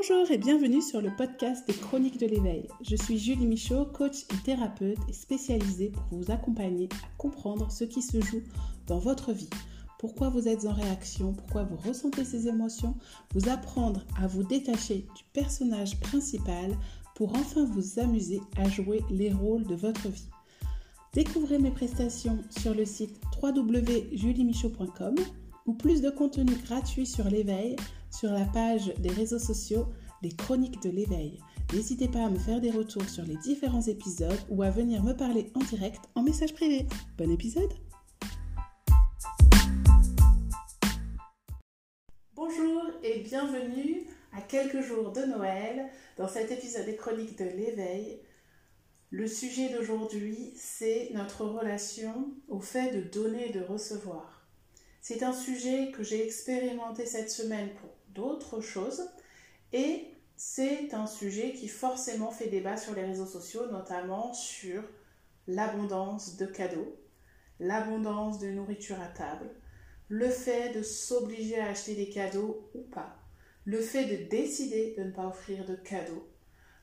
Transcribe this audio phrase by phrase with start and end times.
[0.00, 2.68] Bonjour et bienvenue sur le podcast des Chroniques de l'éveil.
[2.82, 8.00] Je suis Julie Michaud, coach et thérapeute spécialisée pour vous accompagner à comprendre ce qui
[8.00, 8.44] se joue
[8.86, 9.50] dans votre vie.
[9.98, 12.94] Pourquoi vous êtes en réaction, pourquoi vous ressentez ces émotions,
[13.34, 16.78] vous apprendre à vous détacher du personnage principal
[17.16, 20.28] pour enfin vous amuser à jouer les rôles de votre vie.
[21.12, 25.16] Découvrez mes prestations sur le site www.juliemichaud.com
[25.66, 27.74] ou plus de contenu gratuit sur l'éveil
[28.10, 29.86] sur la page des réseaux sociaux
[30.22, 31.38] Les Chroniques de l'éveil.
[31.72, 35.12] N'hésitez pas à me faire des retours sur les différents épisodes ou à venir me
[35.12, 36.86] parler en direct en message privé.
[37.16, 37.72] Bon épisode
[42.34, 45.86] Bonjour et bienvenue à quelques jours de Noël
[46.16, 48.20] dans cet épisode des Chroniques de l'éveil.
[49.10, 54.46] Le sujet d'aujourd'hui, c'est notre relation au fait de donner et de recevoir.
[55.00, 59.08] C'est un sujet que j'ai expérimenté cette semaine pour d'autres choses.
[59.72, 64.82] Et c'est un sujet qui forcément fait débat sur les réseaux sociaux, notamment sur
[65.46, 66.96] l'abondance de cadeaux,
[67.60, 69.48] l'abondance de nourriture à table,
[70.08, 73.16] le fait de s'obliger à acheter des cadeaux ou pas,
[73.64, 76.28] le fait de décider de ne pas offrir de cadeaux,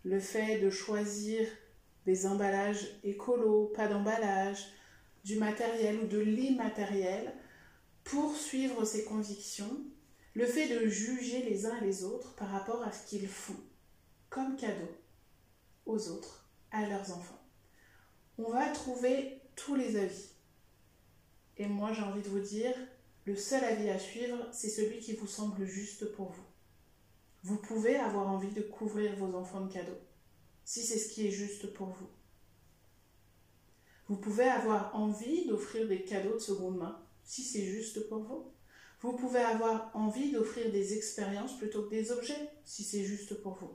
[0.03, 1.47] le fait de choisir
[2.05, 4.67] des emballages écolos, pas d'emballage,
[5.23, 7.33] du matériel ou de l'immatériel,
[8.03, 9.81] pour suivre ses convictions,
[10.35, 13.55] le fait de juger les uns et les autres par rapport à ce qu'ils font
[14.29, 14.91] comme cadeau
[15.85, 17.41] aux autres, à leurs enfants.
[18.37, 20.29] On va trouver tous les avis.
[21.57, 22.73] Et moi, j'ai envie de vous dire,
[23.23, 26.43] le seul avis à suivre, c'est celui qui vous semble juste pour vous.
[27.43, 30.01] Vous pouvez avoir envie de couvrir vos enfants de cadeaux,
[30.65, 32.09] si c'est ce qui est juste pour vous.
[34.09, 38.51] Vous pouvez avoir envie d'offrir des cadeaux de seconde main, si c'est juste pour vous.
[39.05, 43.53] Vous pouvez avoir envie d'offrir des expériences plutôt que des objets, si c'est juste pour
[43.53, 43.71] vous.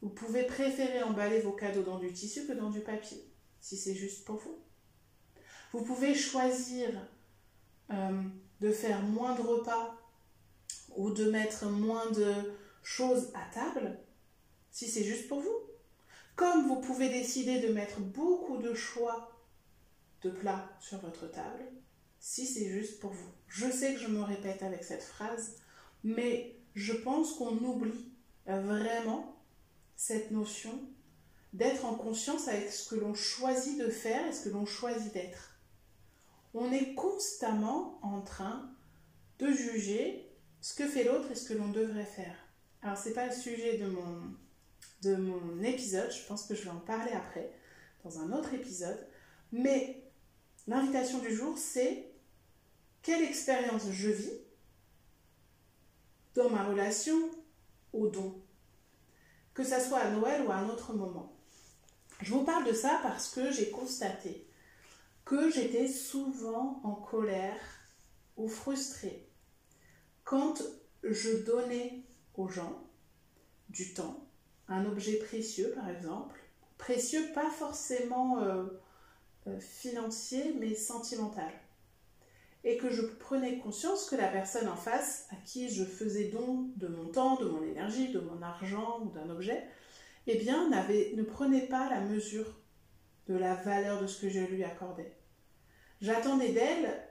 [0.00, 3.24] Vous pouvez préférer emballer vos cadeaux dans du tissu que dans du papier,
[3.60, 4.58] si c'est juste pour vous.
[5.70, 6.88] Vous pouvez choisir
[7.92, 8.20] euh,
[8.60, 9.94] de faire moins de repas
[10.96, 12.52] ou de mettre moins de
[12.82, 13.96] choses à table,
[14.72, 15.60] si c'est juste pour vous.
[16.34, 19.30] Comme vous pouvez décider de mettre beaucoup de choix
[20.22, 21.62] de plats sur votre table,
[22.22, 23.32] si c'est juste pour vous.
[23.48, 25.56] Je sais que je me répète avec cette phrase,
[26.04, 28.12] mais je pense qu'on oublie
[28.46, 29.36] vraiment
[29.96, 30.80] cette notion
[31.52, 35.12] d'être en conscience avec ce que l'on choisit de faire et ce que l'on choisit
[35.12, 35.58] d'être.
[36.54, 38.70] On est constamment en train
[39.40, 40.30] de juger
[40.60, 42.36] ce que fait l'autre et ce que l'on devrait faire.
[42.82, 44.36] Alors c'est pas le sujet de mon,
[45.02, 47.52] de mon épisode, je pense que je vais en parler après,
[48.04, 49.08] dans un autre épisode,
[49.50, 50.04] mais
[50.68, 52.11] l'invitation du jour c'est
[53.02, 54.32] quelle expérience je vis
[56.34, 57.18] dans ma relation
[57.92, 58.40] au don,
[59.54, 61.36] que ce soit à Noël ou à un autre moment?
[62.20, 64.46] Je vous parle de ça parce que j'ai constaté
[65.24, 67.60] que j'étais souvent en colère
[68.36, 69.28] ou frustrée
[70.24, 70.62] quand
[71.02, 72.02] je donnais
[72.34, 72.82] aux gens
[73.68, 74.24] du temps,
[74.68, 76.38] un objet précieux par exemple,
[76.78, 78.64] précieux pas forcément euh,
[79.48, 81.52] euh, financier mais sentimental
[82.64, 86.70] et que je prenais conscience que la personne en face à qui je faisais don
[86.76, 89.64] de mon temps, de mon énergie, de mon argent ou d'un objet,
[90.26, 92.46] eh bien ne prenait pas la mesure
[93.28, 95.16] de la valeur de ce que je lui accordais.
[96.00, 97.02] J'attendais d'elle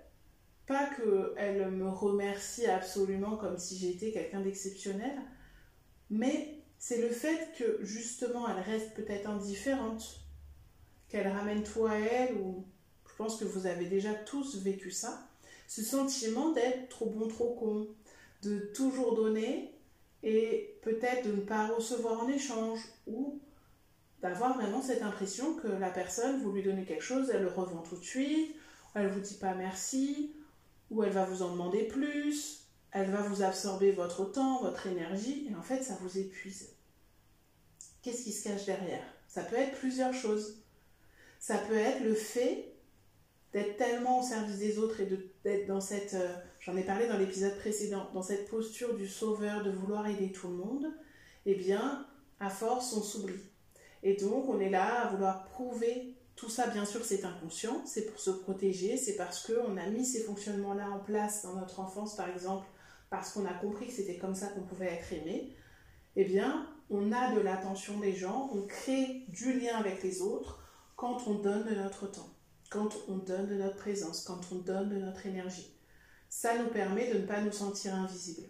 [0.67, 5.19] pas qu'elle me remercie absolument comme si j'étais quelqu'un d'exceptionnel,
[6.09, 10.22] mais c'est le fait que justement elle reste peut-être indifférente,
[11.09, 12.66] qu'elle ramène toi à elle, ou
[13.09, 15.31] je pense que vous avez déjà tous vécu ça,
[15.71, 17.87] ce sentiment d'être trop bon, trop con,
[18.41, 19.73] de toujours donner
[20.21, 23.39] et peut-être de ne pas recevoir en échange ou
[24.21, 27.83] d'avoir vraiment cette impression que la personne, vous lui donnez quelque chose, elle le revend
[27.83, 28.53] tout de suite,
[28.95, 30.35] elle ne vous dit pas merci,
[30.89, 35.47] ou elle va vous en demander plus, elle va vous absorber votre temps, votre énergie,
[35.50, 36.67] et en fait ça vous épuise.
[38.01, 39.06] Qu'est-ce qui se cache derrière?
[39.29, 40.62] Ça peut être plusieurs choses.
[41.39, 42.70] Ça peut être le fait
[43.53, 45.09] d'être tellement au service des autres et
[45.44, 49.63] d'être dans cette, euh, j'en ai parlé dans l'épisode précédent, dans cette posture du sauveur,
[49.63, 50.86] de vouloir aider tout le monde,
[51.45, 52.07] eh bien,
[52.39, 53.44] à force, on s'oublie.
[54.03, 58.06] Et donc, on est là à vouloir prouver, tout ça, bien sûr, c'est inconscient, c'est
[58.06, 62.15] pour se protéger, c'est parce qu'on a mis ces fonctionnements-là en place dans notre enfance,
[62.15, 62.65] par exemple,
[63.09, 65.53] parce qu'on a compris que c'était comme ça qu'on pouvait être aimé,
[66.15, 70.63] eh bien, on a de l'attention des gens, on crée du lien avec les autres
[70.95, 72.31] quand on donne de notre temps
[72.71, 75.75] quand on donne de notre présence, quand on donne de notre énergie.
[76.29, 78.47] Ça nous permet de ne pas nous sentir invisibles.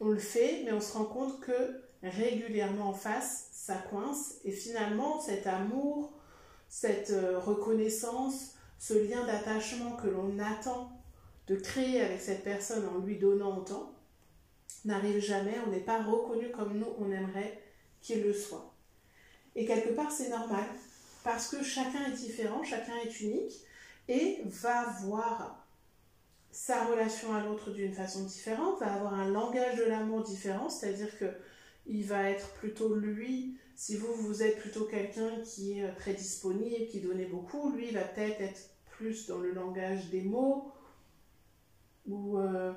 [0.00, 4.36] on le fait, mais on se rend compte que régulièrement en face, ça coince.
[4.44, 6.12] Et finalement, cet amour,
[6.68, 10.90] cette euh, reconnaissance, ce lien d'attachement que l'on attend
[11.46, 13.92] de créer avec cette personne en lui donnant autant,
[14.86, 17.62] n'arrive jamais, on n'est pas reconnu comme nous, on aimerait
[18.00, 18.72] qu'il le soit.
[19.56, 20.64] Et quelque part, c'est normal,
[21.28, 23.52] parce que chacun est différent, chacun est unique,
[24.08, 25.68] et va voir
[26.50, 31.18] sa relation à l'autre d'une façon différente, va avoir un langage de l'amour différent, c'est-à-dire
[31.18, 31.26] que
[31.86, 36.86] il va être plutôt lui, si vous, vous êtes plutôt quelqu'un qui est très disponible,
[36.86, 40.72] qui donnait beaucoup, lui, va peut-être être plus dans le langage des mots,
[42.06, 42.72] ou euh,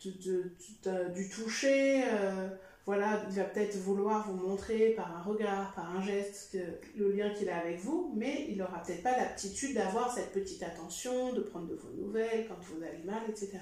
[0.00, 2.48] du toucher, euh,
[2.88, 6.56] voilà, il va peut-être vouloir vous montrer par un regard, par un geste,
[6.96, 10.62] le lien qu'il a avec vous, mais il n'aura peut-être pas l'aptitude d'avoir cette petite
[10.62, 13.58] attention, de prendre de vos nouvelles quand vous allez mal, etc.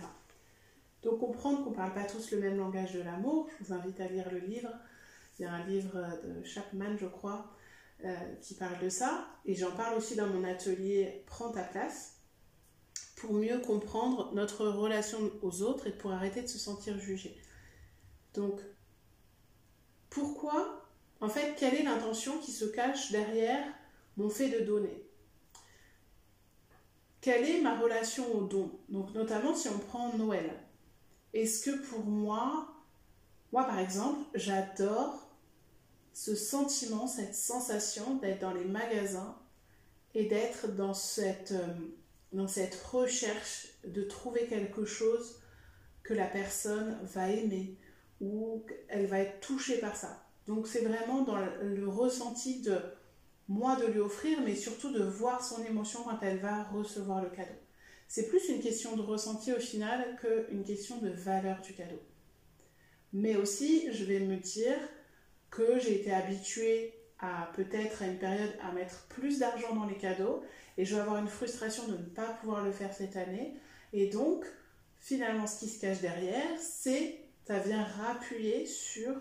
[1.03, 3.99] Donc comprendre qu'on ne parle pas tous le même langage de l'amour, je vous invite
[4.01, 4.71] à lire le livre.
[5.41, 7.51] Il y a un livre de Chapman, je crois,
[8.05, 9.27] euh, qui parle de ça.
[9.45, 12.21] Et j'en parle aussi dans mon atelier Prends ta place,
[13.17, 17.37] pour mieux comprendre notre relation aux autres et pour arrêter de se sentir jugé.
[18.33, 18.61] Donc,
[20.17, 20.83] pourquoi,
[21.21, 23.63] en fait, quelle est l'intention qui se cache derrière
[24.17, 25.05] mon fait de donner?
[27.21, 28.71] Quelle est ma relation au don?
[28.89, 30.51] Donc, notamment si on prend Noël.
[31.35, 32.67] Est-ce que pour moi,
[33.53, 35.29] moi par exemple, j'adore
[36.15, 39.37] ce sentiment, cette sensation d'être dans les magasins
[40.15, 41.75] et d'être dans cette, euh,
[42.33, 45.43] dans cette recherche de trouver quelque chose
[46.03, 47.77] que la personne va aimer,
[48.21, 50.27] ou elle va être touchée par ça.
[50.47, 52.79] Donc c'est vraiment dans le ressenti de
[53.49, 57.31] moi de lui offrir, mais surtout de voir son émotion quand elle va recevoir le
[57.31, 57.55] cadeau.
[58.09, 62.01] C'est plus une question de ressenti au final qu'une question de valeur du cadeau.
[63.13, 64.77] Mais aussi, je vais me dire
[65.51, 69.97] que j'ai été habituée à peut-être à une période à mettre plus d'argent dans les
[69.97, 70.43] cadeaux
[70.77, 73.55] et je vais avoir une frustration de ne pas pouvoir le faire cette année.
[73.93, 74.45] Et donc,
[75.01, 79.15] finalement, ce qui se cache derrière, c'est ça vient rappuyer sur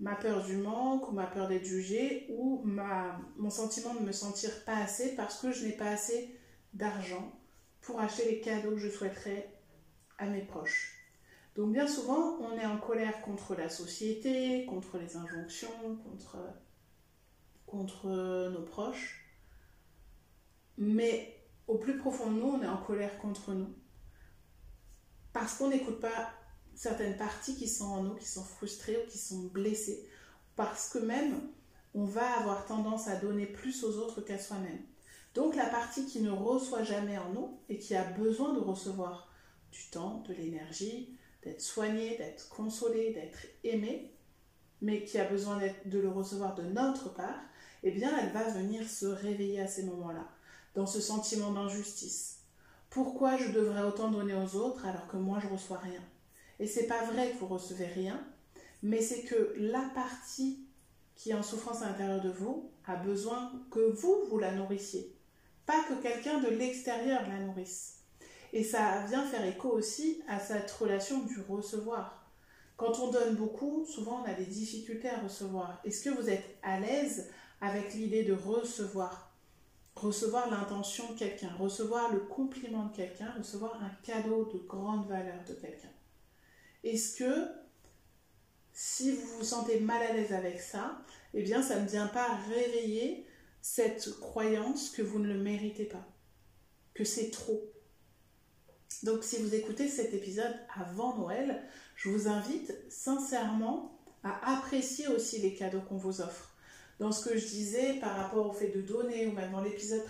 [0.00, 4.12] ma peur du manque ou ma peur d'être jugée ou ma, mon sentiment de me
[4.12, 6.34] sentir pas assez parce que je n'ai pas assez
[6.72, 7.32] d'argent
[7.82, 9.54] pour acheter les cadeaux que je souhaiterais
[10.18, 10.96] à mes proches.
[11.54, 16.38] Donc bien souvent, on est en colère contre la société, contre les injonctions, contre,
[17.66, 18.08] contre
[18.50, 19.26] nos proches.
[20.76, 21.36] Mais
[21.68, 23.72] au plus profond de nous, on est en colère contre nous.
[25.32, 26.32] Parce qu'on n'écoute pas
[26.80, 30.08] certaines parties qui sont en nous, qui sont frustrées ou qui sont blessées,
[30.56, 31.38] parce que même
[31.92, 34.80] on va avoir tendance à donner plus aux autres qu'à soi-même.
[35.34, 39.30] Donc la partie qui ne reçoit jamais en nous et qui a besoin de recevoir
[39.70, 44.14] du temps, de l'énergie, d'être soignée, d'être consolée, d'être aimée,
[44.80, 47.42] mais qui a besoin de le recevoir de notre part,
[47.82, 50.26] eh bien elle va venir se réveiller à ces moments-là,
[50.74, 52.38] dans ce sentiment d'injustice.
[52.88, 56.00] Pourquoi je devrais autant donner aux autres alors que moi je reçois rien?
[56.60, 58.22] Et c'est pas vrai que vous recevez rien,
[58.82, 60.66] mais c'est que la partie
[61.16, 65.16] qui est en souffrance à l'intérieur de vous a besoin que vous, vous la nourrissiez.
[65.64, 68.00] Pas que quelqu'un de l'extérieur la nourrisse.
[68.52, 72.30] Et ça vient faire écho aussi à cette relation du recevoir.
[72.76, 75.80] Quand on donne beaucoup, souvent on a des difficultés à recevoir.
[75.84, 77.30] Est-ce que vous êtes à l'aise
[77.62, 79.34] avec l'idée de recevoir?
[79.96, 85.42] Recevoir l'intention de quelqu'un, recevoir le compliment de quelqu'un, recevoir un cadeau de grande valeur
[85.48, 85.88] de quelqu'un.
[86.84, 87.48] Est-ce que
[88.72, 91.02] si vous vous sentez mal à l'aise avec ça,
[91.34, 93.26] eh bien ça ne vient pas réveiller
[93.60, 96.06] cette croyance que vous ne le méritez pas,
[96.94, 97.62] que c'est trop.
[99.02, 101.62] Donc si vous écoutez cet épisode avant Noël,
[101.96, 106.54] je vous invite sincèrement à apprécier aussi les cadeaux qu'on vous offre.
[106.98, 110.04] Dans ce que je disais par rapport au fait de donner, ou même dans l'épisode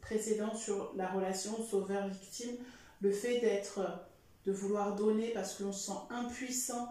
[0.00, 2.56] précédent sur la relation sauveur-victime,
[3.00, 3.80] le fait d'être
[4.46, 6.88] de vouloir donner parce que l'on se sent impuissant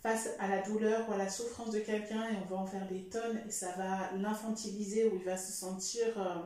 [0.00, 2.86] face à la douleur ou à la souffrance de quelqu'un et on va en faire
[2.88, 6.42] des tonnes et ça va l'infantiliser ou il va se sentir, euh,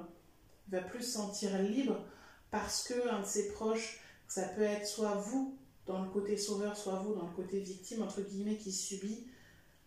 [0.69, 2.05] il va plus se sentir libre
[2.51, 6.77] parce que un de ses proches, ça peut être soit vous dans le côté sauveur,
[6.77, 9.27] soit vous dans le côté victime, entre guillemets, qui subit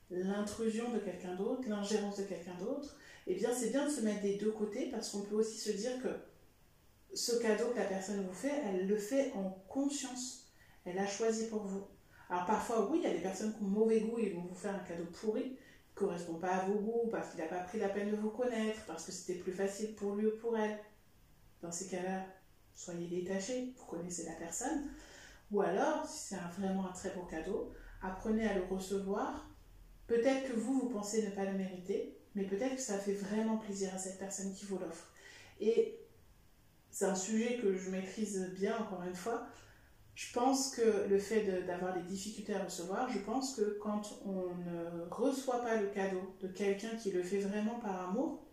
[0.09, 4.01] l'intrusion de quelqu'un d'autre, l'ingérence de quelqu'un d'autre, et eh bien c'est bien de se
[4.01, 6.09] mettre des deux côtés parce qu'on peut aussi se dire que
[7.15, 10.42] ce cadeau que la personne vous fait, elle le fait en conscience
[10.85, 11.87] elle a choisi pour vous.
[12.29, 14.55] Alors parfois, oui, il y a des personnes qui ont mauvais goût et vont vous
[14.55, 17.59] faire un cadeau pourri, qui ne correspond pas à vos goûts, parce qu'il n'a pas
[17.59, 20.57] pris la peine de vous connaître, parce que c'était plus facile pour lui ou pour
[20.57, 20.79] elle.
[21.61, 22.25] Dans ces cas-là,
[22.73, 24.89] soyez détachés, vous connaissez la personne.
[25.51, 27.71] Ou alors, si c'est vraiment un très beau cadeau,
[28.01, 29.47] apprenez à le recevoir.
[30.07, 33.57] Peut-être que vous, vous pensez ne pas le mériter, mais peut-être que ça fait vraiment
[33.57, 35.13] plaisir à cette personne qui vous l'offre.
[35.59, 35.99] Et
[36.89, 39.47] c'est un sujet que je maîtrise bien, encore une fois.
[40.15, 44.53] Je pense que le fait d'avoir des difficultés à recevoir, je pense que quand on
[44.55, 48.43] ne reçoit pas le cadeau de quelqu'un qui le fait vraiment par amour,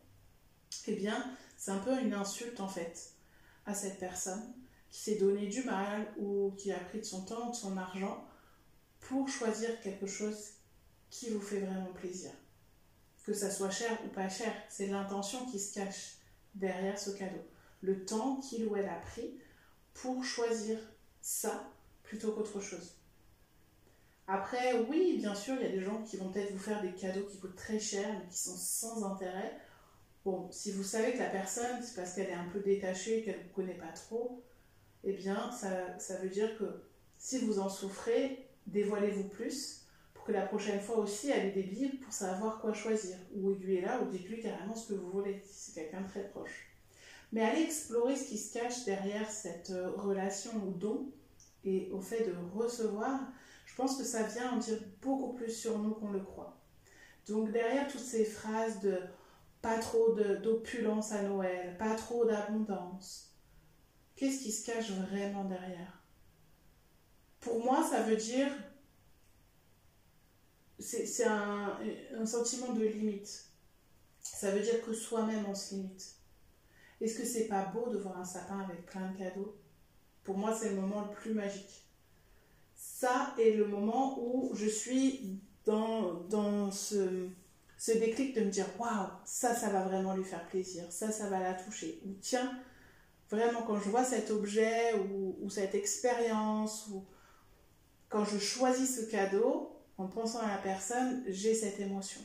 [0.86, 1.22] eh bien,
[1.58, 3.12] c'est un peu une insulte en fait
[3.66, 4.54] à cette personne
[4.88, 8.24] qui s'est donné du mal ou qui a pris de son temps, de son argent
[9.00, 10.52] pour choisir quelque chose
[11.10, 12.30] qui vous fait vraiment plaisir.
[13.24, 16.16] Que ça soit cher ou pas cher, c'est l'intention qui se cache
[16.54, 17.44] derrière ce cadeau.
[17.82, 19.38] Le temps qu'il ou elle a pris
[19.92, 20.78] pour choisir
[21.20, 21.70] ça
[22.02, 22.96] plutôt qu'autre chose.
[24.26, 26.92] Après, oui, bien sûr, il y a des gens qui vont peut-être vous faire des
[26.92, 29.58] cadeaux qui coûtent très cher, mais qui sont sans intérêt.
[30.24, 33.38] Bon, si vous savez que la personne, c'est parce qu'elle est un peu détachée, qu'elle
[33.38, 34.44] ne vous connaît pas trop,
[35.02, 36.84] eh bien, ça, ça veut dire que
[37.18, 41.64] si vous en souffrez, dévoilez-vous plus pour que la prochaine fois aussi, elle ait des
[41.64, 43.16] billes pour savoir quoi choisir.
[43.34, 46.69] Ou aiguillez-la, ou dites-lui carrément ce que vous voulez, si c'est quelqu'un très proche.
[47.32, 51.12] Mais allez explorer ce qui se cache derrière cette euh, relation au don
[51.64, 53.20] et au fait de recevoir.
[53.66, 56.60] Je pense que ça vient en dire beaucoup plus sur nous qu'on le croit.
[57.26, 58.98] Donc derrière toutes ces phrases de
[59.62, 63.34] pas trop d'opulence à Noël, pas trop d'abondance,
[64.16, 66.02] qu'est-ce qui se cache vraiment derrière?
[67.40, 68.50] Pour moi, ça veut dire
[70.78, 71.78] c'est un,
[72.24, 73.46] sentiment de limite.
[74.20, 76.14] Ça veut dire que soi-même on se limite.
[77.00, 79.56] Est-ce que c'est pas beau de voir un sapin avec plein de cadeaux?
[80.22, 81.86] Pour moi, c'est le moment le plus magique.
[82.74, 87.28] Ça est le moment où je suis dans, dans ce,
[87.78, 91.28] ce déclic de me dire waouh, ça, ça va vraiment lui faire plaisir, ça, ça
[91.28, 92.00] va la toucher.
[92.06, 92.58] Ou tiens,
[93.30, 97.04] vraiment, quand je vois cet objet ou, ou cette expérience, ou
[98.08, 102.20] quand je choisis ce cadeau, en pensant à la personne, j'ai cette émotion.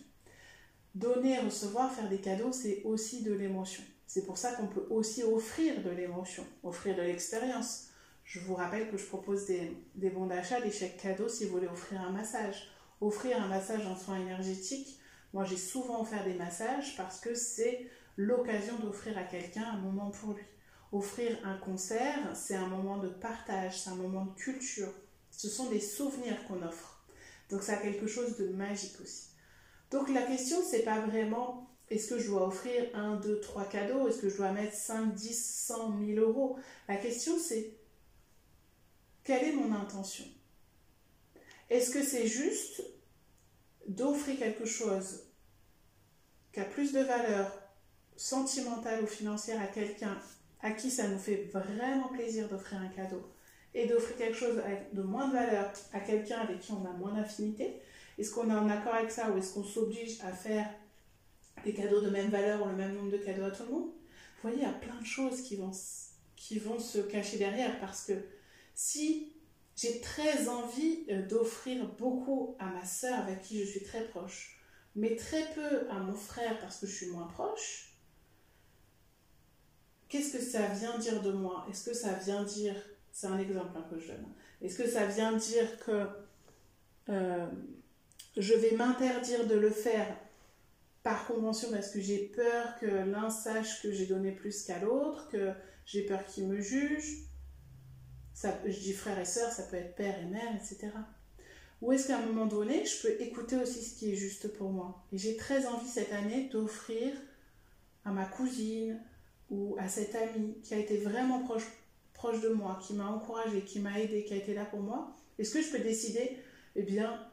[0.94, 3.84] Donner, recevoir, faire des cadeaux, c'est aussi de l'émotion.
[4.07, 7.88] C'est pour ça qu'on peut aussi offrir de l'émotion, offrir de l'expérience.
[8.24, 11.67] Je vous rappelle que je propose des, bons d'achat, des chèques cadeaux si vous voulez
[11.67, 12.69] offrir un massage.
[13.01, 15.00] Offrir un massage en soins énergétiques.
[15.33, 20.12] Moi, j'ai souvent offert des massages parce que c'est l'occasion d'offrir à quelqu'un un moment
[20.12, 20.43] pour lui.
[20.91, 24.93] Offrir un concert, c'est un moment de partage, c'est un moment de culture.
[25.29, 27.05] Ce sont des souvenirs qu'on offre.
[27.50, 29.29] Donc ça a quelque chose de magique aussi.
[29.91, 34.08] Donc la question, c'est pas vraiment est-ce que je dois offrir un, deux, trois cadeaux?
[34.08, 36.58] Est-ce que je dois mettre 5, 10, 100, 1000 euros?
[36.88, 37.72] La question c'est
[39.24, 40.25] quelle est mon intention?
[41.70, 42.84] Est-ce que c'est juste
[43.88, 45.24] d'offrir quelque chose
[46.54, 47.51] qui a plus de valeur
[48.15, 50.18] sentimentale ou financière à quelqu'un
[50.62, 53.22] à qui ça nous fait vraiment plaisir d'offrir un cadeau
[53.74, 54.62] et d'offrir quelque chose
[54.94, 57.82] de moins de valeur à quelqu'un avec qui on a moins d'affinité?
[58.18, 60.70] Est-ce qu'on est en accord avec ça ou est-ce qu'on s'oblige à faire
[61.65, 63.88] des cadeaux de même valeur ou le même nombre de cadeaux à tout le monde.
[63.89, 65.72] Vous voyez, il y a plein de choses qui vont,
[66.36, 68.13] qui vont se cacher derrière parce que
[68.75, 69.34] si
[69.75, 74.60] j'ai très envie euh, d'offrir beaucoup à ma soeur avec qui je suis très proche,
[74.95, 77.98] mais très peu à mon frère parce que je suis moins proche,
[80.07, 81.65] qu'est-ce que ça vient dire de moi?
[81.69, 82.75] Est-ce que ça vient dire,
[83.12, 84.25] c'est un exemple un peu jeune,
[84.62, 86.07] est-ce que ça vient dire que
[87.10, 87.48] euh,
[88.38, 90.15] je vais m'interdire de le faire
[91.05, 95.29] par convention parce que j'ai peur que l'un sache que j'ai donné plus qu'à l'autre,
[95.29, 95.51] que
[95.85, 97.27] j'ai peur qu'il me juge.
[98.33, 100.89] Ça, je dis frère et sœur, ça peut être père et mère, etc.
[101.83, 104.71] Ou est-ce qu'à un moment donné, je peux écouter aussi ce qui est juste pour
[104.71, 105.05] moi?
[105.12, 107.13] Et j'ai très envie cette année d'offrir
[108.03, 109.00] à ma cousine
[109.51, 111.67] ou à cette amie qui a été vraiment proche,
[112.15, 115.15] proche de moi, qui m'a encouragée, qui m'a aidé, qui a été là pour moi.
[115.38, 116.35] Est-ce que je peux décider,
[116.75, 117.29] eh bien,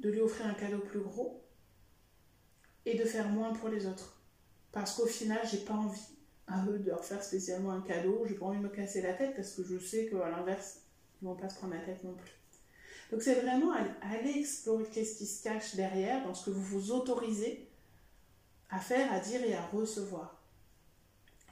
[0.00, 1.44] de lui offrir un cadeau plus gros?
[2.88, 4.16] Et de faire moins pour les autres.
[4.72, 6.00] Parce qu'au final, j'ai pas envie
[6.46, 9.12] à eux de leur faire spécialement un cadeau, j'ai pas envie de me casser la
[9.12, 10.80] tête parce que je sais qu'à l'inverse,
[11.20, 12.32] ils vont pas se prendre la tête non plus.
[13.10, 16.92] Donc c'est vraiment aller explorer qu'est-ce qui se cache derrière dans ce que vous vous
[16.92, 17.68] autorisez
[18.70, 20.42] à faire, à dire et à recevoir.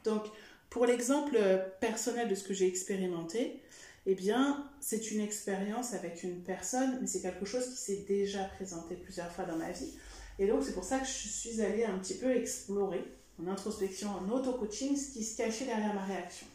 [0.05, 0.25] Donc
[0.71, 1.39] pour l'exemple
[1.81, 3.63] personnel de ce que j'ai expérimenté,
[4.07, 8.45] eh bien, c'est une expérience avec une personne, mais c'est quelque chose qui s'est déjà
[8.45, 9.93] présenté plusieurs fois dans ma vie.
[10.39, 13.05] Et donc, c'est pour ça que je suis allée un petit peu explorer
[13.41, 16.47] en introspection, en auto-coaching, ce qui se cachait derrière ma réaction.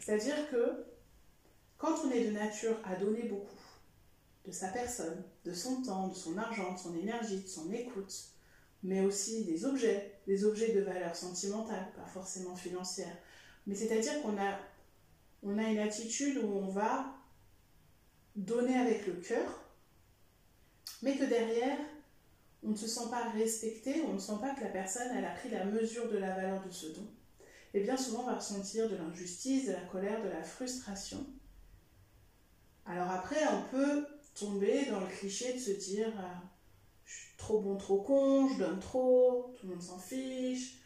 [0.00, 0.84] C'est-à-dire que
[1.78, 3.46] quand on est de nature à donner beaucoup
[4.46, 8.14] de sa personne, de son temps, de son argent, de son énergie, de son écoute,
[8.82, 13.16] mais aussi des objets, des objets de valeur sentimentale, pas forcément financière,
[13.66, 14.58] mais c'est-à-dire qu'on a,
[15.42, 17.06] on a une attitude où on va
[18.36, 19.66] donner avec le cœur
[21.02, 21.78] mais que derrière,
[22.66, 25.50] on ne se sent pas respecté, on ne sent pas que la personne a pris
[25.50, 27.06] la mesure de la valeur de ce don,
[27.72, 31.24] et bien souvent on va ressentir de l'injustice, de la colère, de la frustration.
[32.84, 36.34] Alors après, on peut tomber dans le cliché de se dire euh,
[37.04, 40.78] je suis trop bon, trop con, je donne trop, tout le monde s'en fiche,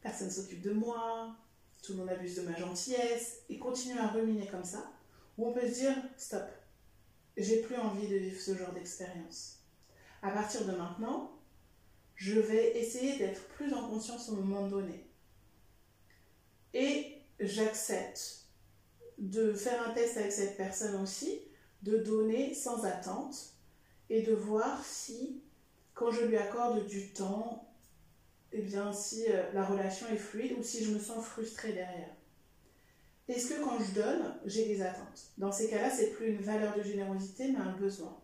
[0.00, 1.36] personne s'occupe de moi,
[1.82, 4.90] tout le monde abuse de ma gentillesse, et continuer à ruminer comme ça,
[5.36, 6.48] ou on peut se dire stop,
[7.36, 9.57] j'ai plus envie de vivre ce genre d'expérience.
[10.22, 11.38] À partir de maintenant,
[12.16, 15.08] je vais essayer d'être plus en conscience au moment donné.
[16.74, 18.46] Et j'accepte
[19.18, 21.40] de faire un test avec cette personne aussi,
[21.82, 23.54] de donner sans attente
[24.10, 25.42] et de voir si,
[25.94, 27.72] quand je lui accorde du temps,
[28.52, 32.14] eh bien, si euh, la relation est fluide ou si je me sens frustrée derrière.
[33.28, 35.32] Est-ce que quand je donne, j'ai des attentes?
[35.36, 38.18] Dans ces cas-là, c'est plus une valeur de générosité, mais un besoin.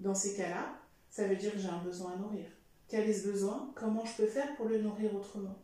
[0.00, 0.76] Dans ces cas-là,
[1.14, 2.50] ça veut dire que j'ai un besoin à nourrir.
[2.88, 3.72] Quel est ce besoin?
[3.76, 5.62] Comment je peux faire pour le nourrir autrement?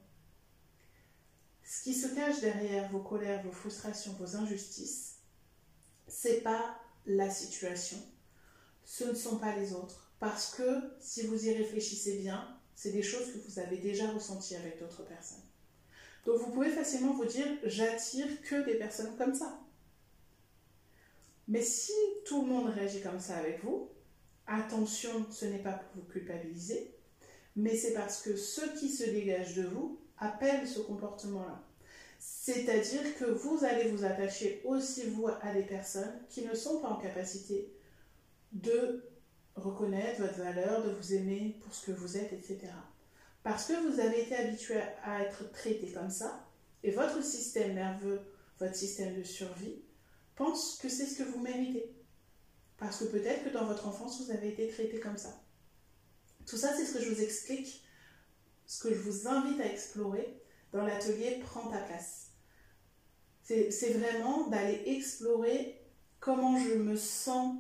[1.64, 5.16] Ce qui se cache derrière vos colères, vos frustrations, vos injustices,
[6.06, 7.96] c'est pas la situation,
[8.84, 10.12] ce ne sont pas les autres.
[10.20, 14.54] Parce que si vous y réfléchissez bien, c'est des choses que vous avez déjà ressenties
[14.54, 15.42] avec d'autres personnes.
[16.26, 19.58] Donc vous pouvez facilement vous dire j'attire que des personnes comme ça.
[21.48, 21.92] Mais si
[22.24, 23.90] tout le monde réagit comme ça avec vous,
[24.50, 26.94] attention, ce n'est pas pour vous culpabiliser,
[27.56, 31.64] mais c'est parce que ce qui se dégage de vous appelle ce comportement-là.
[32.18, 36.88] C'est-à-dire que vous allez vous attacher aussi vous à des personnes qui ne sont pas
[36.88, 37.72] en capacité
[38.52, 39.04] de
[39.54, 42.58] reconnaître votre valeur, de vous aimer pour ce que vous êtes, etc.
[43.42, 46.46] Parce que vous avez été habitué à être traité comme ça,
[46.82, 48.20] et votre système nerveux,
[48.58, 49.82] votre système de survie,
[50.34, 51.90] pense que c'est ce que vous méritez.
[52.80, 55.38] Parce que peut-être que dans votre enfance, vous avez été traité comme ça.
[56.46, 57.84] Tout ça, c'est ce que je vous explique,
[58.66, 62.30] ce que je vous invite à explorer dans l'atelier Prends ta place.
[63.42, 65.80] C'est vraiment d'aller explorer
[66.20, 67.58] comment je me sens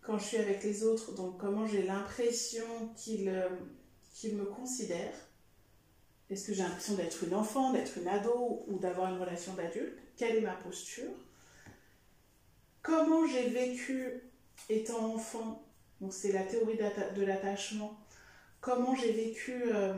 [0.00, 2.64] quand je suis avec les autres, donc comment j'ai l'impression
[2.96, 3.48] qu'ils euh,
[4.14, 5.12] qu'il me considère.
[6.30, 9.98] Est-ce que j'ai l'impression d'être une enfant, d'être une ado ou d'avoir une relation d'adulte?
[10.16, 11.10] Quelle est ma posture?
[12.82, 14.22] Comment j'ai vécu
[14.68, 15.66] étant enfant
[16.08, 16.78] c'est la théorie
[17.14, 17.98] de l'attachement.
[18.60, 19.92] Comment j'ai vécu euh,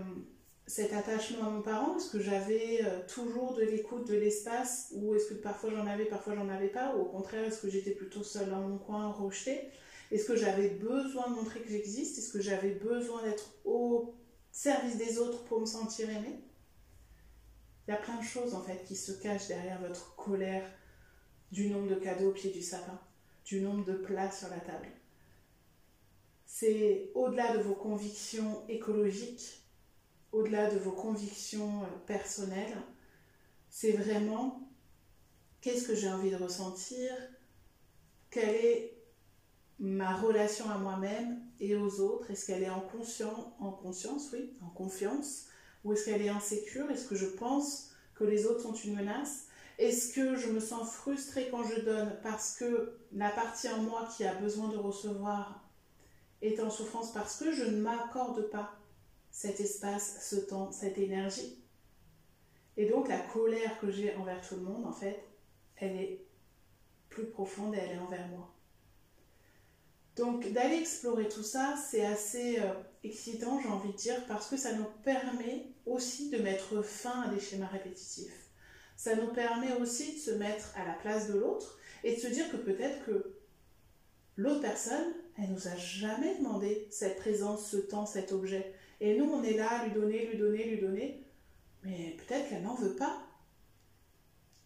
[0.66, 5.14] cet attachement à mon parent Est-ce que j'avais euh, toujours de l'écoute, de l'espace Ou
[5.14, 7.92] est-ce que parfois j'en avais, parfois j'en avais pas Ou au contraire, est-ce que j'étais
[7.92, 9.60] plutôt seule dans mon coin, rejetée?
[10.10, 12.18] Est-ce que j'avais besoin de montrer que j'existe?
[12.18, 14.14] Est-ce que j'avais besoin d'être au
[14.50, 16.40] service des autres pour me sentir aimée?
[17.86, 20.64] Il y a plein de choses en fait qui se cachent derrière votre colère
[21.52, 22.98] du nombre de cadeaux au pied du sapin,
[23.44, 24.88] du nombre de plats sur la table.
[26.46, 29.62] C'est au-delà de vos convictions écologiques,
[30.32, 32.76] au-delà de vos convictions euh, personnelles,
[33.68, 34.68] c'est vraiment
[35.60, 37.10] qu'est-ce que j'ai envie de ressentir,
[38.30, 38.96] quelle est
[39.78, 42.84] ma relation à moi-même et aux autres Est-ce qu'elle est en,
[43.58, 45.48] en conscience, oui, en confiance
[45.84, 49.48] Ou est-ce qu'elle est insécure Est-ce que je pense que les autres sont une menace
[49.78, 54.08] Est-ce que je me sens frustrée quand je donne parce que la partie en moi
[54.14, 55.64] qui a besoin de recevoir
[56.40, 58.78] est en souffrance parce que je ne m'accorde pas
[59.30, 61.58] cet espace, ce temps, cette énergie?
[62.76, 65.24] Et donc la colère que j'ai envers tout le monde, en fait,
[65.76, 66.24] elle est
[67.08, 68.52] plus profonde et elle est envers moi.
[70.16, 74.56] Donc d'aller explorer tout ça, c'est assez euh, excitant, j'ai envie de dire, parce que
[74.56, 78.41] ça nous permet aussi de mettre fin à des schémas répétitifs.
[78.96, 82.28] Ça nous permet aussi de se mettre à la place de l'autre et de se
[82.28, 83.34] dire que peut-être que
[84.36, 88.74] l'autre personne, elle nous a jamais demandé cette présence, ce temps, cet objet.
[89.00, 91.24] Et nous, on est là à lui donner, lui donner, lui donner.
[91.82, 93.22] Mais peut-être qu'elle n'en veut pas.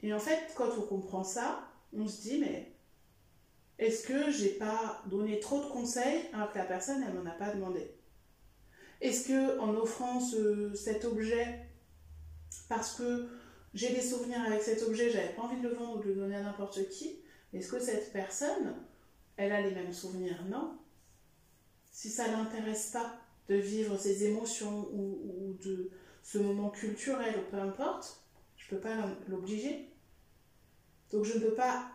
[0.03, 2.73] Et en fait, quand on comprend ça, on se dit, mais
[3.79, 7.35] est-ce que j'ai pas donné trop de conseils alors que la personne, elle m'en a
[7.35, 7.91] pas demandé?
[9.01, 10.21] Est-ce que en offrant
[10.75, 11.67] cet objet,
[12.69, 13.29] parce que
[13.77, 16.15] j'ai des souvenirs avec cet objet, j'avais pas envie de le vendre ou de le
[16.15, 17.19] donner à n'importe qui,
[17.53, 18.75] est-ce que cette personne,
[19.37, 20.43] elle a les mêmes souvenirs?
[20.49, 20.79] Non.
[21.93, 25.91] Si ça l'intéresse pas de vivre ses émotions ou, de
[26.23, 28.23] ce moment culturel peu importe,
[28.57, 28.97] je peux pas
[29.29, 29.91] l'obliger.
[31.13, 31.91] Donc je ne peux pas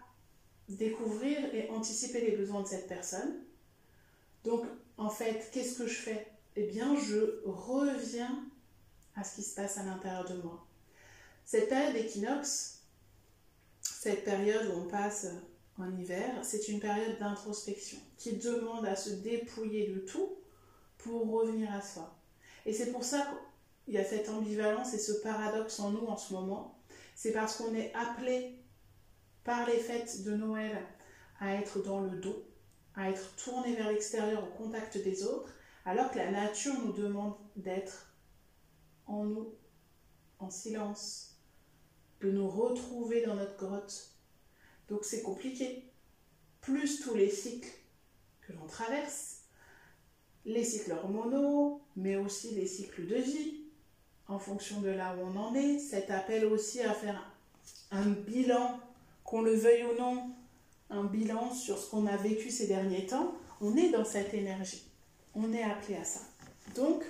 [0.69, 3.43] découvrir et anticiper les besoins de cette personne.
[4.43, 4.65] Donc,
[4.97, 6.27] en fait, qu'est-ce que je fais?
[6.55, 8.45] Eh bien, je reviens
[9.15, 10.65] à ce qui se passe à l'intérieur de moi.
[11.51, 12.79] Cette période d'équinoxe,
[13.81, 15.27] cette période où on passe
[15.77, 20.37] en hiver, c'est une période d'introspection qui demande à se dépouiller de tout
[20.97, 22.15] pour revenir à soi.
[22.65, 23.29] Et c'est pour ça
[23.83, 26.79] qu'il y a cette ambivalence et ce paradoxe en nous en ce moment.
[27.15, 28.57] C'est parce qu'on est appelé
[29.43, 30.81] par les fêtes de Noël
[31.41, 32.45] à être dans le dos,
[32.95, 37.35] à être tourné vers l'extérieur au contact des autres, alors que la nature nous demande
[37.57, 38.15] d'être
[39.05, 39.53] en nous,
[40.39, 41.30] en silence,
[42.21, 44.11] de nous retrouver dans notre grotte.
[44.89, 45.83] Donc c'est compliqué.
[46.61, 47.71] Plus tous les cycles
[48.41, 49.41] que l'on traverse,
[50.45, 53.61] les cycles hormonaux, mais aussi les cycles de vie,
[54.27, 55.79] en fonction de là où on en est.
[55.79, 57.31] Cet appel aussi à faire
[57.91, 58.79] un bilan,
[59.23, 60.31] qu'on le veuille ou non,
[60.89, 63.33] un bilan sur ce qu'on a vécu ces derniers temps.
[63.59, 64.83] On est dans cette énergie.
[65.33, 66.21] On est appelé à ça.
[66.75, 67.03] Donc,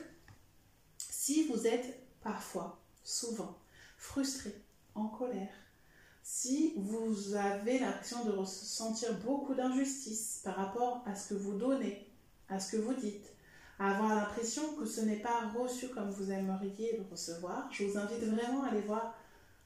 [0.98, 3.58] si vous êtes parfois, souvent,
[3.98, 4.54] frustré,
[4.96, 5.54] en colère,
[6.24, 12.08] si vous avez l'impression de ressentir beaucoup d'injustice par rapport à ce que vous donnez,
[12.50, 13.28] à ce que vous dites,
[13.80, 17.98] à avoir l'impression que ce n'est pas reçu comme vous aimeriez le recevoir, je vous
[17.98, 19.18] invite vraiment à aller voir,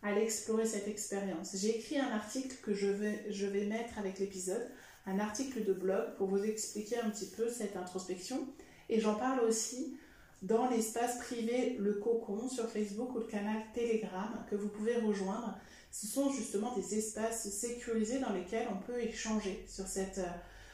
[0.01, 1.55] à aller explorer cette expérience.
[1.55, 4.65] J'ai écrit un article que je vais, je vais mettre avec l'épisode,
[5.05, 8.47] un article de blog pour vous expliquer un petit peu cette introspection.
[8.87, 9.97] Et j'en parle aussi
[10.41, 15.57] dans l'espace privé Le Cocon sur Facebook ou le canal Telegram que vous pouvez rejoindre.
[15.91, 20.21] Ce sont justement des espaces sécurisés dans lesquels on peut échanger sur cette,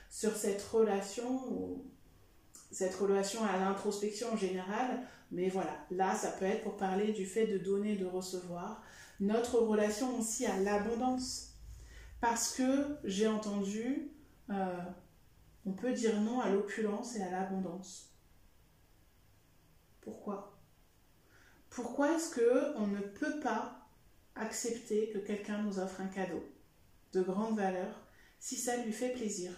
[0.10, 1.84] sur cette relation
[2.72, 7.26] cette relation à l'introspection en général, mais voilà, là, ça peut être pour parler du
[7.26, 8.82] fait de donner, de recevoir.
[9.20, 11.50] Notre relation aussi à l'abondance.
[12.22, 14.12] Parce que j'ai entendu,
[14.50, 14.80] euh,
[15.66, 18.11] on peut dire non à l'opulence et à l'abondance.
[20.02, 20.60] Pourquoi?
[21.70, 23.88] Pourquoi est-ce que on ne peut pas
[24.36, 26.44] accepter que quelqu'un nous offre un cadeau
[27.14, 27.96] de grande valeur
[28.40, 29.52] si ça lui fait plaisir?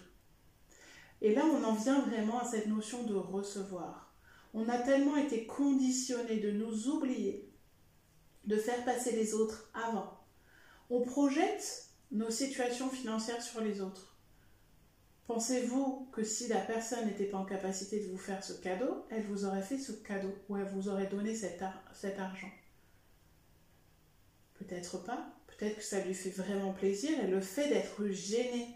[1.20, 4.14] Et là, on en vient vraiment à cette notion de recevoir.
[4.52, 7.50] On a tellement été conditionné de nous oublier,
[8.44, 10.20] de faire passer les autres avant.
[10.90, 14.13] On projette nos situations financières sur les autres.
[15.26, 19.24] Pensez-vous que si la personne n'était pas en capacité de vous faire ce cadeau, elle
[19.24, 22.50] vous aurait fait ce cadeau ou elle vous aurait donné cet, argent?
[24.54, 25.32] Peut-être pas.
[25.46, 28.68] Peut-être que ça lui fait vraiment plaisir et le fait d'être gêné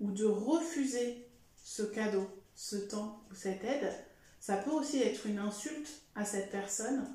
[0.00, 3.92] ou de refuser ce cadeau, ce temps ou cette aide,
[4.40, 7.06] ça peut aussi être une insulte à cette personne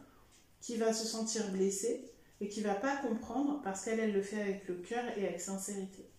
[0.61, 4.41] qui va se sentir blessée et qui va pas comprendre parce qu'elle elle le fait
[4.41, 6.10] avec le cœur et avec sincérité.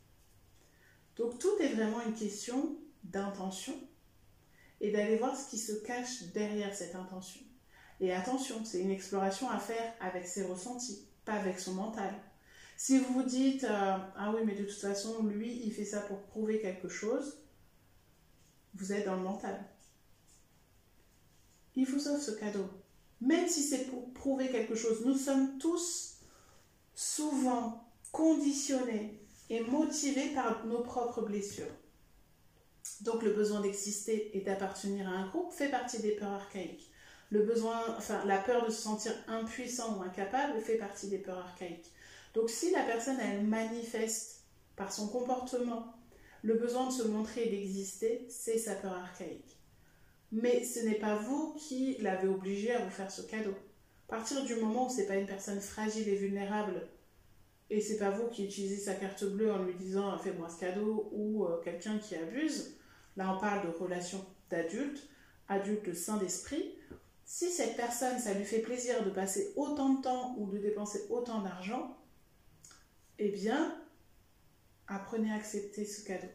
[1.17, 3.75] Donc tout est vraiment une question d'intention
[4.81, 7.41] et d'aller voir ce qui se cache derrière cette intention.
[8.01, 12.13] Et attention, c'est une exploration à faire avec ses ressentis, pas avec son mental.
[12.77, 16.01] Si vous vous dites euh, ah oui mais de toute façon lui il fait ça
[16.01, 17.39] pour prouver quelque chose,
[18.75, 19.65] vous êtes dans le mental.
[21.77, 22.69] Il vous offre ce cadeau.
[23.21, 26.19] Même si c'est pour prouver quelque chose, nous sommes tous
[26.95, 29.22] souvent conditionnés
[29.53, 31.67] et motivés par nos propres blessures.
[33.03, 36.91] Donc le besoin d'exister et d'appartenir à un groupe fait partie des peurs archaïques.
[37.31, 41.39] Le besoin, enfin la peur de se sentir impuissant ou incapable fait partie des peurs
[41.39, 41.93] archaïques.
[42.33, 45.95] Donc si la personne elle manifeste par son comportement
[46.43, 49.59] le besoin de se montrer et d'exister, c'est sa peur archaïque.
[50.33, 53.55] Mais ce n'est pas vous qui l'avez obligé à vous faire ce cadeau.
[54.09, 56.89] À partir du moment où c'est pas une personne fragile et vulnérable,
[57.73, 61.09] et c'est pas vous qui utilisez sa carte bleue en lui disant fais-moi ce cadeau
[61.13, 62.77] ou euh, quelqu'un qui abuse,
[63.17, 65.09] là on parle de relation d'adulte,
[65.49, 66.75] adulte sain d'esprit.
[67.25, 71.07] Si cette personne, ça lui fait plaisir de passer autant de temps ou de dépenser
[71.09, 71.97] autant d'argent,
[73.19, 73.75] eh bien,
[74.87, 76.29] apprenez à accepter ce cadeau.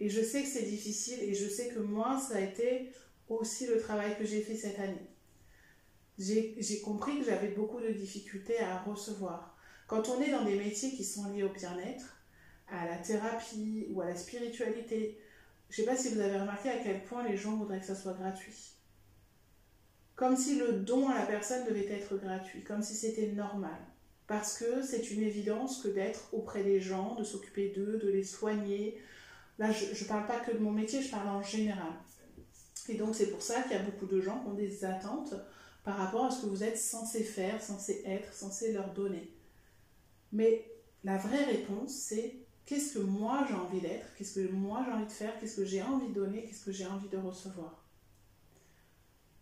[0.00, 2.90] Et je sais que c'est difficile et je sais que moi, ça a été
[3.28, 5.10] aussi le travail que j'ai fait cette année.
[6.16, 9.57] J'ai compris que j'avais beaucoup de difficultés à recevoir.
[9.88, 12.16] Quand on est dans des métiers qui sont liés au bien-être,
[12.68, 15.18] à la thérapie ou à la spiritualité,
[15.70, 17.86] je ne sais pas si vous avez remarqué à quel point les gens voudraient que
[17.86, 18.74] ça soit gratuit.
[20.14, 23.78] Comme si le don à la personne devait être gratuit, comme si c'était normal
[24.28, 28.22] parce que c'est une évidence que d'être auprès des gens, de s'occuper d'eux, de les
[28.22, 29.00] soigner.
[29.58, 31.94] Là, je ne parle pas que de mon métier, je parle en général.
[32.88, 35.34] Et donc, c'est pour ça qu'il y a beaucoup de gens qui ont des attentes
[35.82, 39.32] par rapport à ce que vous êtes censé faire, censé être, censé leur donner.
[40.32, 40.70] Mais
[41.04, 42.36] la vraie réponse, c'est
[42.66, 45.64] qu'est-ce que moi j'ai envie d'être, qu'est-ce que moi j'ai envie de faire, qu'est-ce que
[45.64, 47.84] j'ai envie de donner, qu'est-ce que j'ai envie de recevoir.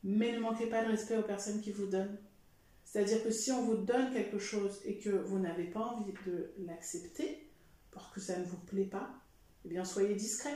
[0.04, 2.18] Mais ne manquez pas de respect aux personnes qui vous donnent.
[2.84, 6.52] C'est-à-dire que si on vous donne quelque chose et que vous n'avez pas envie de
[6.58, 7.50] l'accepter,
[7.90, 9.10] parce que ça ne vous plaît pas,
[9.64, 10.54] eh bien soyez discret.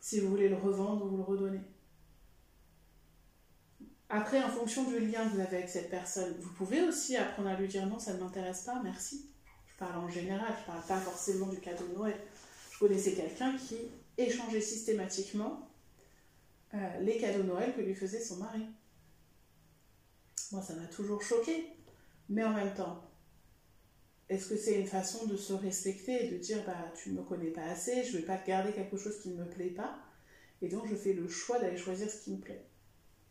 [0.00, 1.60] Si vous voulez le revendre ou vous le redonner.
[4.08, 7.48] Après, en fonction du lien que vous avez avec cette personne, vous pouvez aussi apprendre
[7.48, 9.28] à lui dire non, ça ne m'intéresse pas, merci.
[9.66, 12.16] Je parle en général, je ne parle pas forcément du cadeau de Noël.
[12.72, 13.76] Je connaissais quelqu'un qui
[14.16, 15.68] échangeait systématiquement
[16.74, 18.64] euh, les cadeaux de Noël que lui faisait son mari.
[20.52, 21.66] Moi, ça m'a toujours choqué.
[22.28, 23.02] Mais en même temps,
[24.28, 27.22] est-ce que c'est une façon de se respecter et de dire bah tu ne me
[27.22, 29.96] connais pas assez, je ne vais pas garder quelque chose qui ne me plaît pas,
[30.62, 32.64] et donc je fais le choix d'aller choisir ce qui me plaît?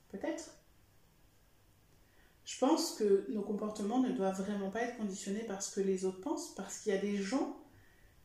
[0.09, 0.51] Peut-être?
[2.45, 6.05] Je pense que nos comportements ne doivent vraiment pas être conditionnés par ce que les
[6.05, 7.57] autres pensent, parce qu'il y a des gens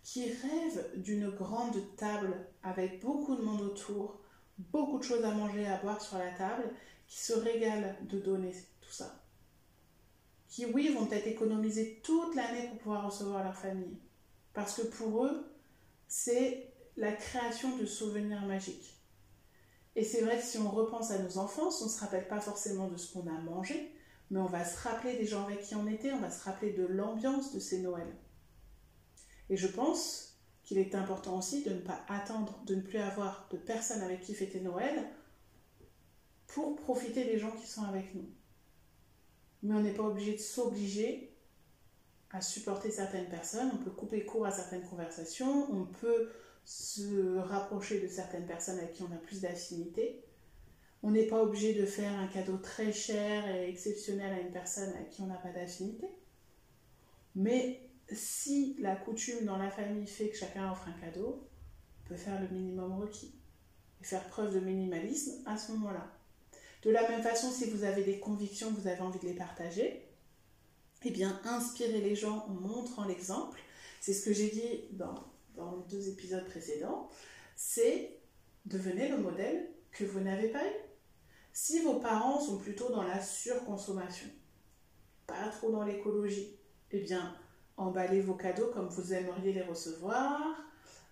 [0.03, 4.21] qui rêvent d'une grande table avec beaucoup de monde autour,
[4.59, 6.71] beaucoup de choses à manger, à boire sur la table,
[7.07, 9.25] qui se régalent de donner tout ça.
[10.49, 13.99] Qui, oui, vont peut-être économiser toute l'année pour pouvoir recevoir leur famille.
[14.53, 15.47] Parce que pour eux,
[16.09, 18.99] c'est la création de souvenirs magiques.
[19.97, 22.41] Et c'est vrai que si on repense à nos enfances, on ne se rappelle pas
[22.41, 23.95] forcément de ce qu'on a mangé,
[24.31, 26.73] mais on va se rappeler des gens avec qui on était, on va se rappeler
[26.73, 28.17] de l'ambiance de ces Noëls.
[29.49, 33.49] Et je pense qu'il est important aussi de ne pas attendre, de ne plus avoir
[33.51, 35.05] de personnes avec qui fêter Noël
[36.47, 38.29] pour profiter des gens qui sont avec nous.
[39.63, 41.37] Mais on n'est pas obligé de s'obliger
[42.31, 46.31] à supporter certaines personnes, on peut couper court à certaines conversations, on peut
[46.65, 50.25] se rapprocher de certaines personnes avec qui on a plus d'affinité.
[51.03, 54.93] On n'est pas obligé de faire un cadeau très cher et exceptionnel à une personne
[54.95, 56.07] à qui on n'a pas d'affinité.
[57.35, 57.81] Mais
[58.13, 61.49] si la coutume dans la famille fait que chacun offre un cadeau,
[62.05, 63.35] on peut faire le minimum requis
[64.01, 66.07] et faire preuve de minimalisme à ce moment-là.
[66.83, 70.07] De la même façon, si vous avez des convictions, vous avez envie de les partager,
[71.05, 73.59] eh bien, inspirez les gens en montrant l'exemple.
[74.01, 75.15] C'est ce que j'ai dit dans,
[75.55, 77.09] dans deux épisodes précédents.
[77.57, 78.19] C'est
[78.65, 80.90] devenez le modèle que vous n'avez pas eu.
[81.53, 84.29] Si vos parents sont plutôt dans la surconsommation,
[85.27, 86.57] pas trop dans l'écologie,
[86.93, 87.37] eh bien,
[87.77, 90.41] emballez vos cadeaux comme vous aimeriez les recevoir.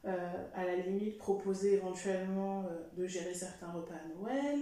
[0.05, 4.61] Euh, à la limite, proposez éventuellement euh, de gérer certains repas à Noël,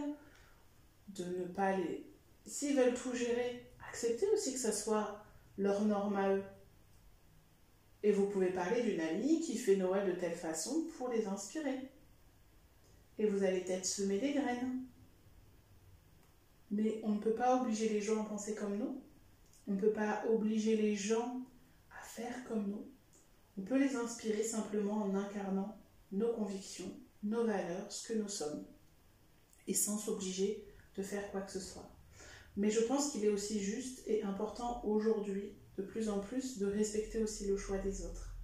[1.09, 2.07] de ne pas les...
[2.47, 5.23] S'ils veulent tout gérer, acceptez aussi que ce soit
[5.59, 6.45] leur norme à eux.
[8.03, 11.91] Et vous pouvez parler d'une amie qui fait Noël de telle façon pour les inspirer.
[13.19, 14.85] Et vous allez peut-être semer des graines.
[16.71, 19.01] Mais on ne peut pas obliger les gens à penser comme nous.
[19.69, 21.41] On ne peut pas obliger les gens
[21.91, 22.87] à faire comme nous.
[23.59, 25.79] On peut les inspirer simplement en incarnant
[26.13, 28.65] nos convictions, nos valeurs, ce que nous sommes.
[29.67, 30.65] Et sans s'obliger
[30.97, 31.91] de faire quoi que ce soit.
[32.57, 36.67] Mais je pense qu'il est aussi juste et important aujourd'hui, de plus en plus, de
[36.67, 38.35] respecter aussi le choix des autres.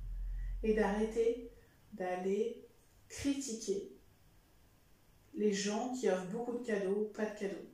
[0.63, 1.51] Et d'arrêter
[1.93, 2.67] d'aller
[3.09, 3.93] critiquer
[5.35, 7.72] les gens qui offrent beaucoup de cadeaux ou pas de cadeaux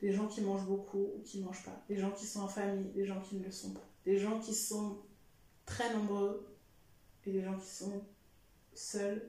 [0.00, 2.48] des gens qui mangent beaucoup ou qui ne mangent pas, des gens qui sont en
[2.48, 4.98] famille, des gens qui ne le sont pas, des gens qui sont
[5.66, 6.46] très nombreux
[7.26, 8.02] et des gens qui sont
[8.74, 9.22] seuls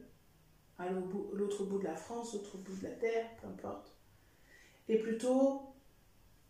[0.78, 3.94] à l'autre bout de la France, l'autre bout de la Terre, peu importe.
[4.88, 5.62] Et plutôt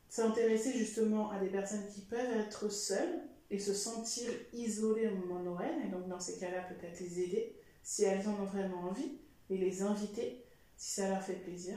[0.08, 5.40] s'intéresser justement à des personnes qui peuvent être seules et se sentir isolées au moment
[5.40, 8.84] de Noël, et donc dans ces cas-là peut-être les aider si elles en ont vraiment
[8.84, 9.18] envie,
[9.50, 10.44] et les inviter
[10.78, 11.76] si ça leur fait plaisir,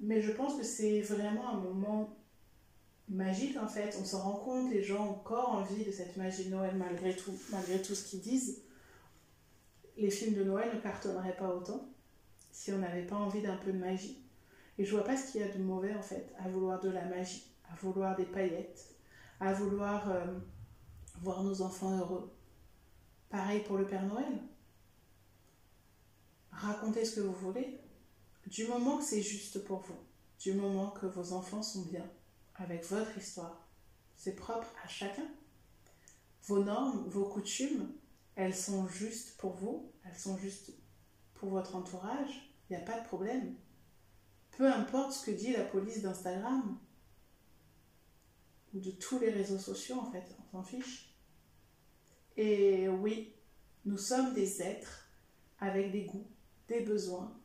[0.00, 2.16] mais je pense que c'est vraiment un moment
[3.08, 3.96] magique en fait.
[4.00, 7.14] On se rend compte, les gens ont encore envie de cette magie de Noël malgré
[7.16, 8.62] tout, malgré tout ce qu'ils disent.
[9.96, 11.88] Les films de Noël ne cartonneraient pas autant
[12.52, 14.22] si on n'avait pas envie d'un peu de magie.
[14.78, 16.90] Et je vois pas ce qu'il y a de mauvais en fait à vouloir de
[16.90, 18.94] la magie, à vouloir des paillettes,
[19.40, 20.38] à vouloir euh,
[21.20, 22.32] voir nos enfants heureux.
[23.28, 24.38] Pareil pour le Père Noël.
[26.52, 27.78] Racontez ce que vous voulez,
[28.48, 29.98] du moment que c'est juste pour vous,
[30.40, 32.10] du moment que vos enfants sont bien
[32.54, 33.68] avec votre histoire,
[34.16, 35.28] c'est propre à chacun.
[36.44, 37.92] Vos normes, vos coutumes,
[38.36, 40.72] elles sont justes pour vous, elles sont justes
[41.34, 43.54] pour votre entourage, il n'y a pas de problème.
[44.52, 46.78] Peu importe ce que dit la police d'Instagram
[48.72, 51.14] ou de tous les réseaux sociaux, en fait, on s'en fiche.
[52.36, 53.34] Et oui,
[53.84, 55.06] nous sommes des êtres
[55.58, 56.30] avec des goûts,
[56.66, 57.38] des besoins,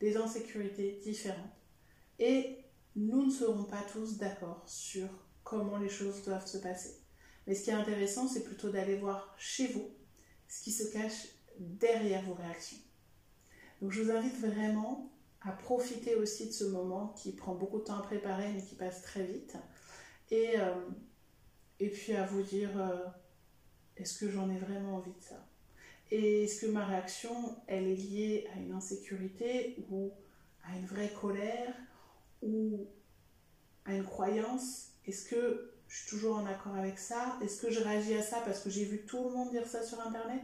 [0.00, 1.52] des insécurités différentes.
[2.18, 2.58] Et
[2.96, 5.08] nous ne serons pas tous d'accord sur
[5.44, 6.96] comment les choses doivent se passer.
[7.46, 9.88] Mais ce qui est intéressant, c'est plutôt d'aller voir chez vous
[10.48, 12.78] ce qui se cache derrière vos réactions.
[13.80, 17.84] Donc je vous invite vraiment à profiter aussi de ce moment qui prend beaucoup de
[17.84, 19.56] temps à préparer mais qui passe très vite.
[20.30, 20.74] Et, euh,
[21.78, 23.06] et puis à vous dire, euh,
[23.96, 25.47] est-ce que j'en ai vraiment envie de ça?
[26.10, 30.10] Et est-ce que ma réaction, elle est liée à une insécurité ou
[30.64, 31.74] à une vraie colère
[32.42, 32.86] ou
[33.84, 34.92] à une croyance?
[35.06, 37.38] Est-ce que je suis toujours en accord avec ça?
[37.42, 39.82] Est-ce que je réagis à ça parce que j'ai vu tout le monde dire ça
[39.82, 40.42] sur Internet?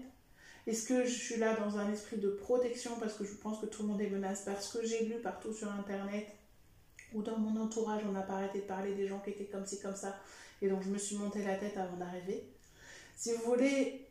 [0.66, 3.66] Est-ce que je suis là dans un esprit de protection parce que je pense que
[3.66, 6.27] tout le monde est menacé Parce que j'ai lu partout sur Internet
[7.12, 9.66] ou dans mon entourage, on n'a pas arrêté de parler des gens qui étaient comme
[9.66, 10.18] ci, comme ça.
[10.62, 12.48] Et donc je me suis monté la tête avant d'arriver?
[13.16, 14.07] Si vous voulez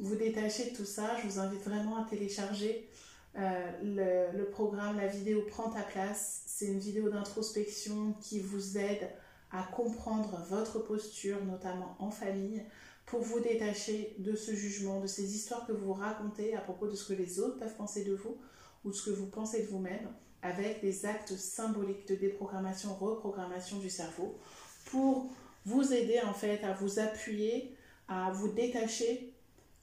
[0.00, 2.88] vous détacher de tout ça, je vous invite vraiment à télécharger
[3.36, 6.42] euh, le, programme, la vidéo Prends ta place.
[6.46, 9.10] C'est une vidéo d'introspection qui vous aide
[9.50, 12.64] à comprendre votre posture, notamment en famille,
[13.06, 16.94] pour vous détacher de ce jugement, de ces histoires que vous racontez à propos de
[16.94, 18.36] ce que les autres peuvent penser de vous
[18.84, 20.08] ou de ce que vous pensez de vous-même,
[20.42, 24.38] avec des actes symboliques de déprogrammation, reprogrammation du cerveau,
[24.86, 25.30] pour
[25.64, 27.74] vous aider en fait à vous appuyer,
[28.08, 29.33] à vous détacher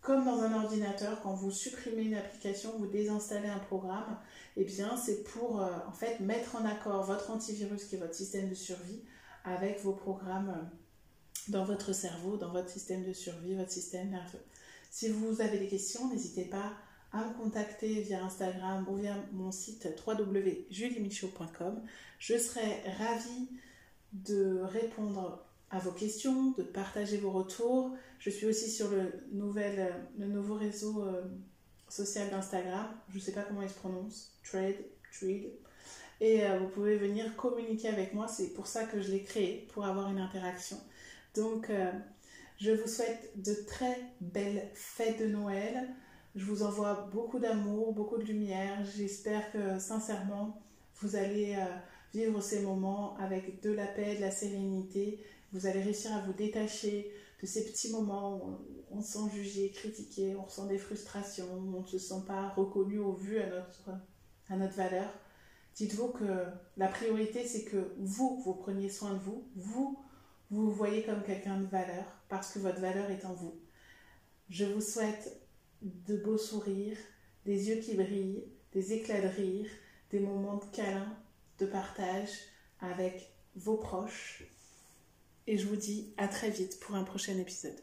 [0.01, 4.17] comme dans un ordinateur, quand vous supprimez une application, vous désinstallez un programme,
[4.57, 8.15] eh bien c'est pour euh, en fait mettre en accord votre antivirus qui est votre
[8.15, 9.01] système de survie
[9.45, 14.41] avec vos programmes euh, dans votre cerveau, dans votre système de survie, votre système nerveux.
[14.89, 16.73] Si vous avez des questions, n'hésitez pas
[17.13, 21.81] à me contacter via Instagram ou via mon site www.juliemichaud.com.
[22.19, 23.49] Je serai ravie
[24.13, 27.95] de répondre à vos questions, de partager vos retours.
[28.19, 31.23] Je suis aussi sur le, nouvel, le nouveau réseau euh,
[31.87, 32.87] social d'Instagram.
[33.09, 34.37] Je ne sais pas comment il se prononce.
[34.43, 34.75] Trade,
[35.17, 35.49] Trade.
[36.19, 38.27] Et euh, vous pouvez venir communiquer avec moi.
[38.27, 40.77] C'est pour ça que je l'ai créé, pour avoir une interaction.
[41.35, 41.89] Donc, euh,
[42.57, 45.87] je vous souhaite de très belles fêtes de Noël.
[46.35, 48.83] Je vous envoie beaucoup d'amour, beaucoup de lumière.
[48.97, 50.61] J'espère que sincèrement,
[50.99, 51.57] vous allez
[52.13, 55.19] vivre ces moments avec de la paix, de la sérénité
[55.51, 57.11] vous allez réussir à vous détacher
[57.41, 58.59] de ces petits moments où
[58.91, 62.99] on, se sent jugé, critiqué, on ressent des frustrations, on ne se sent pas reconnu
[62.99, 63.89] au vu à notre,
[64.49, 65.11] à notre valeur.
[65.75, 66.45] Dites-vous que
[66.77, 69.97] la priorité, c'est que vous, vous preniez soin de vous, vous,
[70.51, 73.59] vous vous voyez comme quelqu'un de valeur, parce que votre valeur est en vous.
[74.49, 75.41] Je vous souhaite
[75.81, 76.97] de beaux sourires,
[77.45, 79.69] des yeux qui brillent, des éclats de rire,
[80.11, 81.17] des moments de câlin,
[81.57, 82.29] de partage
[82.79, 84.43] avec vos proches,
[85.47, 87.79] et je vous dis à très vite pour un prochain épisode.